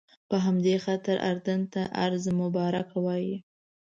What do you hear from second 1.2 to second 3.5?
اردن ته ارض مبارکه وایي.